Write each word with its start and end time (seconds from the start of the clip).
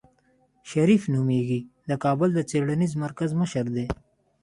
شريف 0.69 1.03
نومېږي 1.13 1.59
د 1.89 1.91
کابل 2.03 2.29
د 2.33 2.39
څېړنيز 2.49 2.93
مرکز 3.03 3.29
مشر 3.41 3.65
دی. 3.75 3.85